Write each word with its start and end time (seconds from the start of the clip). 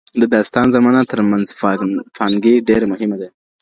د 0.21 0.23
داستان 0.35 0.67
زمانه 0.75 1.01
تر 1.11 1.19
منځپانګې 1.29 2.55
ډېره 2.67 2.85
مهمه 2.93 3.17
ده. 3.21 3.27